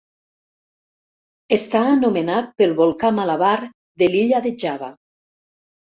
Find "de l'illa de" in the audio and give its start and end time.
4.03-4.57